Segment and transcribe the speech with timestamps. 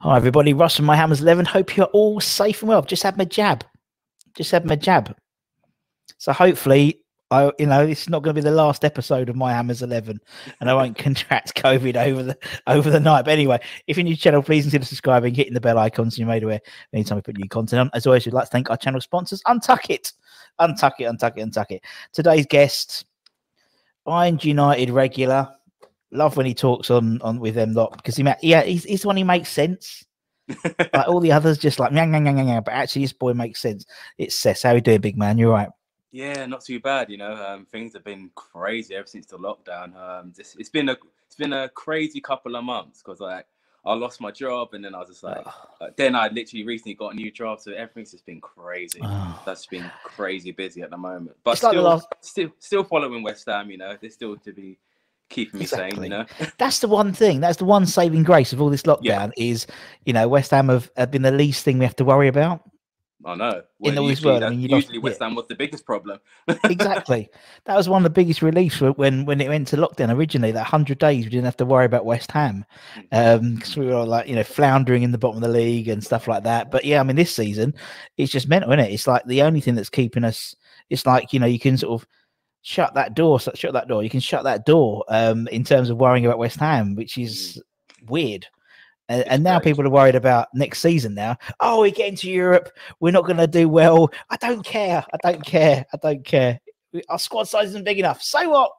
[0.00, 0.52] Hi, everybody.
[0.52, 1.44] Russ from My Hammers 11.
[1.44, 2.78] Hope you're all safe and well.
[2.78, 3.64] I've just had my jab.
[4.36, 5.16] Just had my jab.
[6.18, 7.00] So hopefully,
[7.32, 9.82] I, you know, this is not going to be the last episode of My Hammers
[9.82, 10.20] 11,
[10.60, 12.38] and I won't contract COVID over the
[12.68, 13.24] over the night.
[13.24, 16.12] But anyway, if you're new to the channel, please consider subscribing, hitting the bell icon
[16.12, 16.60] so you're made aware
[16.92, 17.90] anytime we put new content on.
[17.92, 20.12] As always, we'd like to thank our channel sponsors, Untuck It,
[20.60, 21.82] Untuck It, Untuck It, Untuck It.
[22.12, 23.04] Today's guest,
[24.06, 25.48] Iron United regular.
[26.10, 29.02] Love when he talks on on with them lot because he ma- yeah he's, he's
[29.02, 30.04] the one who makes sense.
[30.64, 33.84] like all the others just like yang, yang, yang, but actually this boy makes sense.
[34.16, 34.62] It's Sess.
[34.62, 35.36] How you doing, big man?
[35.36, 35.68] You're right.
[36.10, 37.10] Yeah, not too bad.
[37.10, 39.94] You know, um, things have been crazy ever since the lockdown.
[39.94, 40.96] Um, it's, it's been a
[41.26, 43.46] it's been a crazy couple of months because like
[43.84, 45.46] I lost my job and then I was just like,
[45.80, 49.00] uh, then I literally recently got a new job, so everything's just been crazy.
[49.02, 49.42] Oh.
[49.46, 53.22] That's been crazy busy at the moment, but It's like still, last- still, still following
[53.22, 53.70] West Ham.
[53.70, 54.78] You know, they're still to be
[55.28, 55.80] keeping me sane.
[55.80, 56.06] Exactly.
[56.06, 56.26] You know,
[56.58, 57.40] That's the one thing.
[57.40, 59.30] That's the one saving grace of all this lockdown Yeah.
[59.36, 59.66] is,
[60.04, 62.62] you know, West Ham have, have been the least thing we have to worry about.
[63.24, 63.62] I know.
[63.80, 65.26] In all this usually world, I mean, you lost- usually West yeah.
[65.26, 66.20] Ham was the biggest problem.
[66.64, 67.28] exactly.
[67.64, 70.52] That was one of the biggest reliefs when when it went to lockdown originally.
[70.52, 72.64] That hundred days we didn't have to worry about West Ham
[72.96, 73.46] mm-hmm.
[73.46, 76.02] um, because we were like you know floundering in the bottom of the league and
[76.02, 76.70] stuff like that.
[76.70, 77.74] But yeah, I mean this season
[78.16, 78.92] it's just mental, isn't it?
[78.92, 80.54] It's like the only thing that's keeping us.
[80.88, 82.08] It's like you know you can sort of
[82.68, 84.02] shut that door, shut that door.
[84.02, 87.62] You can shut that door um, in terms of worrying about West Ham, which is
[88.06, 88.46] weird.
[89.08, 91.14] And, and now people are worried about next season.
[91.14, 92.68] Now, oh, we get into Europe,
[93.00, 94.10] we're not going to do well.
[94.28, 95.02] I don't care.
[95.10, 95.86] I don't care.
[95.94, 96.60] I don't care.
[97.08, 98.22] Our squad size isn't big enough.
[98.22, 98.70] So what?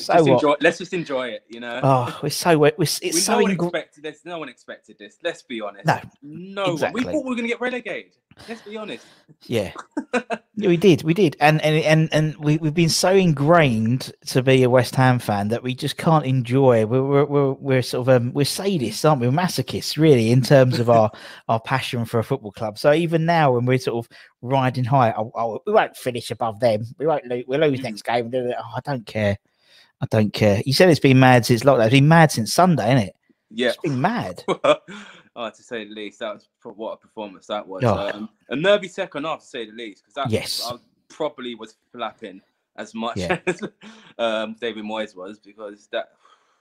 [0.00, 1.44] So Just enjoy, let's just enjoy it.
[1.48, 1.80] You know.
[1.82, 4.20] Oh, we're so we're, it's we so no one ingr- expected this.
[4.24, 5.18] No one expected this.
[5.22, 5.86] Let's be honest.
[5.86, 6.92] No, no one.
[6.92, 8.12] We thought we were going to get relegated.
[8.48, 9.06] Let's be honest.
[9.46, 9.72] yeah.
[10.56, 14.40] Yeah, we did, we did, and and and and we we've been so ingrained to
[14.40, 16.86] be a West Ham fan that we just can't enjoy.
[16.86, 19.26] We're we're we're, we're sort of um, we're sadists, aren't we?
[19.26, 21.10] We're masochists, really, in terms of our
[21.48, 22.78] our passion for a football club.
[22.78, 26.60] So even now, when we're sort of riding high, oh, oh, we won't finish above
[26.60, 26.84] them.
[26.98, 27.44] We won't lose.
[27.48, 28.30] We'll lose next game.
[28.32, 29.36] Oh, I don't care.
[30.00, 30.62] I don't care.
[30.66, 31.86] You said it's been mad since lockdown.
[31.86, 33.16] It's been mad since Sunday, isn't it?
[33.50, 33.68] Yeah.
[33.68, 34.42] It's been mad.
[34.64, 37.82] oh, to say the least, that was what a performance that was.
[37.84, 38.10] Oh.
[38.10, 40.62] Um, a nervy second half, to say the least, because that Yes.
[40.64, 40.76] I
[41.08, 42.40] probably was flapping
[42.76, 43.38] as much Yeah.
[43.46, 43.62] as
[44.18, 46.10] um, David Moyes was because that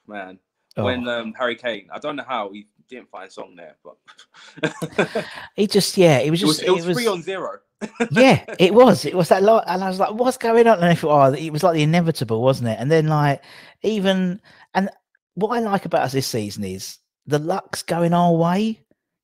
[0.07, 0.39] man
[0.75, 1.19] when Oh.
[1.21, 5.67] um, Harry Kane, I don't know how he didn't find a song there, but he
[5.67, 7.59] just, yeah, it was it was, just, it was three on zero.
[8.11, 9.05] yeah, it was.
[9.05, 11.33] It was that lot, and I was like, "What's going on?" And I thought, "Oh,
[11.33, 13.41] it was like the inevitable, wasn't it?" And then, like,
[13.81, 14.41] even
[14.73, 14.89] and
[15.35, 18.79] what I like about us this season is the luck's going our way.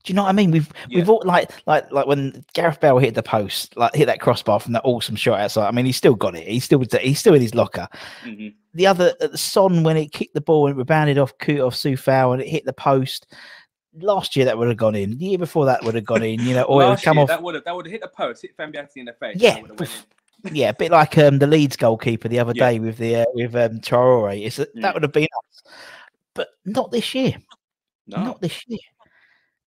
[0.06, 0.52] Do you know what I mean?
[0.52, 4.22] We've we've all like like like when Gareth Bale hit the post, like hit that
[4.22, 5.68] crossbar from that awesome shot outside.
[5.68, 6.48] I mean, he's still got it.
[6.48, 7.88] He's still he's still in his locker.
[8.24, 8.54] Mhm.
[8.74, 12.34] The other uh, Son when it kicked the ball and it rebounded off Kutov Sufal
[12.34, 13.28] and it hit the post.
[13.94, 15.18] Last year that would have gone in.
[15.18, 16.40] The year before that would have gone in.
[16.42, 17.28] You know, or it would come year, off.
[17.30, 19.38] that would have that would have hit the post, hit Fabiański in the face.
[19.40, 20.06] Yeah, that would've went
[20.46, 20.56] in.
[20.56, 22.70] yeah, a bit like um, the Leeds goalkeeper the other Yeah.
[22.72, 24.46] day with the uh, with um, Traore.
[24.46, 24.82] It's that Mm.
[24.84, 25.74] that would have been us,
[26.36, 27.34] but not this year.
[28.08, 28.24] No.
[28.24, 28.80] Not this year.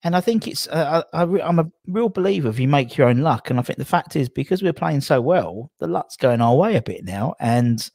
[0.04, 3.18] And I think it's uh, I, I'm a real believer if you make your own
[3.18, 3.50] luck.
[3.50, 6.56] And I think the fact is because we're playing so well, the luck's going our
[6.56, 7.34] way a bit now.
[7.38, 7.88] And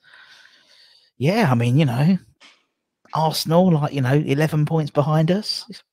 [1.18, 2.18] yeah, I mean, you know,
[3.13, 5.65] Arsenal, like you know, eleven points behind us.
[5.69, 5.83] It's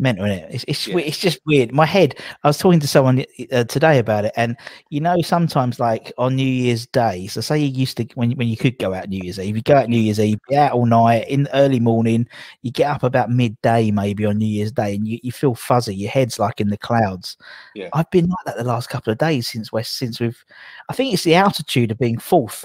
[0.00, 0.46] mental, it?
[0.50, 0.98] It's it's, Yeah.
[0.98, 1.72] it's just weird.
[1.72, 2.16] My head.
[2.42, 4.56] I was talking to someone uh, today about it, and
[4.88, 7.26] you know, sometimes like on New Year's Day.
[7.26, 9.62] So say you used to when when you could go out New Year's Eve, you
[9.62, 12.26] go out New Year's Eve, be out all night in the early morning.
[12.62, 15.94] You get up about midday, maybe on New Year's Day, and you, you feel fuzzy.
[15.94, 17.36] Your head's like in the clouds.
[17.74, 17.90] Yeah.
[17.92, 19.96] I've been like that the last couple of days since West.
[19.96, 20.42] Since we've,
[20.88, 22.64] I think it's the altitude of being fourth.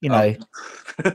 [0.00, 0.34] You know,
[1.04, 1.10] Oh.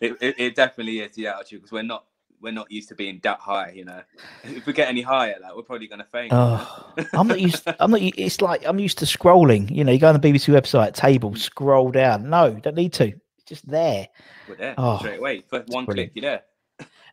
[0.00, 2.04] it, it, it definitely is the attitude because we're not
[2.40, 3.72] we're not used to being that high.
[3.74, 4.02] You know,
[4.44, 6.32] if we get any higher, like we're probably gonna faint.
[6.32, 7.66] Oh, I'm not used.
[7.80, 8.00] I'm not.
[8.02, 9.70] It's like I'm used to scrolling.
[9.70, 11.38] You know, you go on the BBC website table, mm.
[11.38, 12.28] scroll down.
[12.28, 13.06] No, don't need to.
[13.08, 14.08] It's just there.
[14.48, 15.44] we're there oh, straight away.
[15.48, 16.12] First one brilliant.
[16.12, 16.42] click, you're there.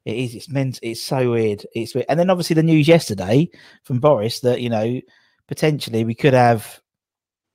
[0.06, 0.35] It is.
[0.35, 0.79] It's meant.
[0.81, 1.65] It's so weird.
[1.75, 2.07] It's weird.
[2.09, 3.50] And then obviously the news yesterday
[3.83, 5.00] from Boris that you know
[5.47, 6.81] potentially we could have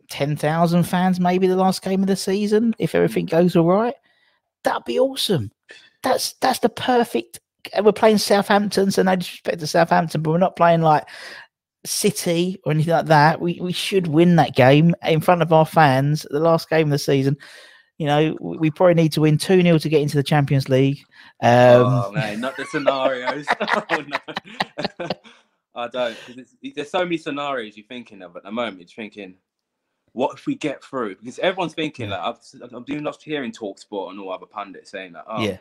[0.08, 2.96] ten thousand fans maybe the last game of the season if mm.
[2.96, 3.94] everything goes all right.
[4.62, 5.50] That'd be awesome.
[6.02, 7.40] That's that's the perfect.
[7.72, 11.04] And we're playing Southampton, so no disrespect to Southampton, but we're not playing like
[11.84, 13.40] City or anything like that.
[13.40, 16.26] We we should win that game in front of our fans.
[16.30, 17.36] The last game of the season.
[17.98, 20.68] You know, we we probably need to win 2 0 to get into the Champions
[20.68, 20.98] League.
[21.42, 23.46] Um, oh man, not the scenarios.
[23.90, 25.08] oh no,
[25.74, 26.16] I don't.
[26.74, 28.80] there's so many scenarios you're thinking of at the moment.
[28.80, 29.36] You're thinking,
[30.12, 31.16] what if we get through?
[31.16, 32.38] Because everyone's thinking like I've,
[32.72, 35.24] I'm doing lots hearing talk sport and all other pundits saying that.
[35.28, 35.58] Oh, Yeah.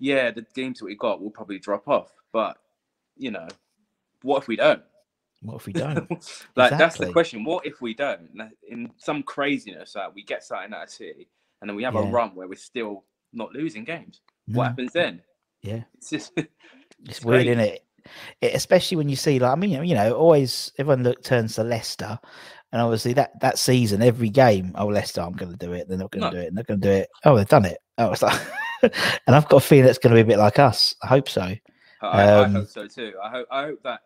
[0.00, 2.10] Yeah, the games that we got will probably drop off.
[2.32, 2.56] But
[3.16, 3.46] you know,
[4.22, 4.82] what if we don't?
[5.42, 6.10] What if we don't?
[6.56, 7.44] like that's the question.
[7.44, 8.28] What if we don't?
[8.68, 11.28] In some craziness, like we get something out of City,
[11.60, 14.20] and then we have a run where we're still not losing games.
[14.48, 14.58] No.
[14.58, 14.68] What mm.
[14.68, 15.22] happens then?
[15.62, 15.82] Yeah.
[15.94, 16.32] It's just
[17.06, 17.50] It's weird, crazy.
[17.50, 17.84] isn't it?
[18.42, 18.54] it?
[18.54, 21.54] Especially when you see, like, I mean, you know, you know, always everyone look turns
[21.54, 22.18] to Leicester,
[22.72, 25.88] and obviously that that season, every game, oh Leicester, I'm going to do it.
[25.88, 26.32] They're not going to No.
[26.32, 26.42] do it.
[26.42, 27.08] They're not going to do it.
[27.24, 27.78] Oh, they've done it.
[27.98, 28.40] Oh, it's like,
[29.26, 30.94] and I've got a feeling it's going to be a bit like us.
[31.02, 31.42] I hope so.
[31.42, 31.58] I,
[32.02, 33.12] I Um, hope so too.
[33.22, 34.00] I hope I hope that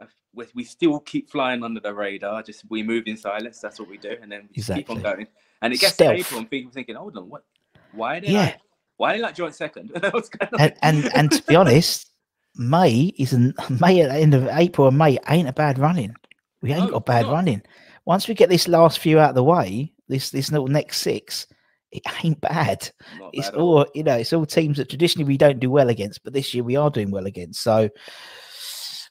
[0.00, 2.42] uh, we, we still keep flying under the radar.
[2.42, 3.60] Just we move in silence.
[3.60, 5.26] That's what we do, and then we just keep on going.
[5.62, 6.10] And it gets Stealth.
[6.10, 7.44] to April, and people thinking, "Hold on, what?
[7.92, 8.44] Why are they Yeah.
[8.46, 8.60] like?
[8.96, 9.90] Why they like joint second?
[10.10, 12.10] What's going on?" And and and to be honest,
[12.56, 16.14] May isn't May at the end of April and May ain't a bad running.
[16.62, 17.32] We ain't No, got bad not.
[17.34, 17.62] running.
[18.06, 21.46] Once we get this last few out of the way, this this little next six,
[21.94, 22.90] it ain't bad.
[23.18, 23.78] Not it's bad all.
[23.78, 26.52] all you know it's all teams that traditionally we don't do well against but this
[26.52, 27.88] year we are doing well against so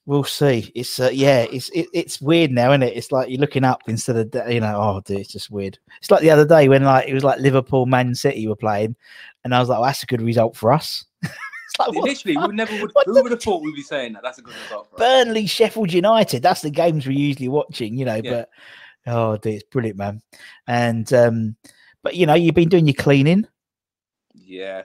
[0.05, 3.39] we'll see it's uh, yeah it's it, it's weird now isn't it it's like you're
[3.39, 6.45] looking up instead of you know oh dude, it's just weird it's like the other
[6.45, 8.95] day when like it was like liverpool man city were playing
[9.45, 12.53] and i was like well, that's a good result for us it's like Literally, we
[12.53, 12.91] never would.
[13.05, 14.21] Who would have thought we'd be saying that?
[14.23, 14.99] That's a good result for us.
[14.99, 18.31] burnley sheffield united that's the games we're usually watching you know Yeah.
[18.31, 18.49] but
[19.07, 20.21] oh dude, it's brilliant man
[20.67, 21.55] and um
[22.03, 23.47] but you know you've been doing your cleaning
[24.35, 24.83] Yeah,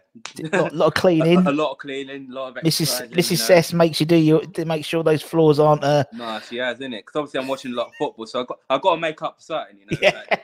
[0.53, 3.11] a lot, lot of cleaning a lot of cleaning, a lot of Mrs.
[3.11, 3.39] Mrs.
[3.39, 6.93] Cess makes you do your make sure those floors aren't uh No, she has, isn't
[6.95, 7.05] it?
[7.05, 9.21] Because obviously I'm watching a lot of football, so I got I got to make
[9.23, 9.79] up for something.
[9.79, 10.23] You know, yeah.
[10.31, 10.43] like,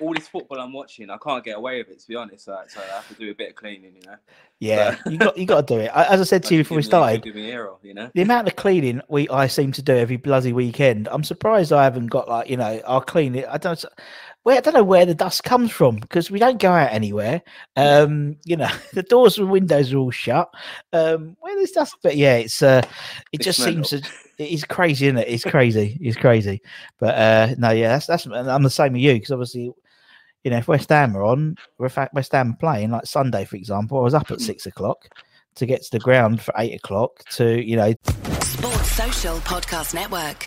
[0.00, 2.00] all this football I'm watching, I can't get away with it.
[2.00, 3.94] To be honest, like, so I have to do a bit of cleaning.
[3.96, 4.16] You know,
[4.60, 6.76] yeah you got you got to do it I- as I said to you before
[6.76, 8.10] we started a hero, you know.
[8.14, 11.84] the amount of cleaning we I seem to do every bloody weekend I'm surprised I
[11.84, 13.84] haven't got like you know I'll clean it I don't
[14.44, 16.92] s- where I don't know where the dust comes from because we don't go out
[16.92, 17.42] anywhere.
[17.76, 20.48] Um you know the doors and windows are all shut.
[20.92, 22.82] Um where there's dust but yeah it's uh
[23.32, 24.00] it It's just seems mental.
[24.00, 25.28] to it is crazy isn't it?
[25.28, 25.98] It's crazy.
[26.00, 26.60] It's crazy.
[26.98, 29.72] But uh no yeah that's that's I'm the same with you because obviously
[30.42, 33.46] you know, if West Ham are on, or if West Ham are playing, like Sunday,
[33.46, 35.08] for example, I was up at six o'clock
[35.54, 37.94] to get to the ground for eight o'clock to, you know,
[38.42, 40.46] Sports Social Podcast Network.